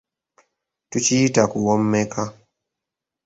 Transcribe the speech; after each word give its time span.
Tukiyita 0.89 1.41
kuwommeka. 1.51 2.21